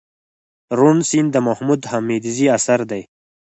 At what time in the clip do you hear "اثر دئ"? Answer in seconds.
2.57-3.01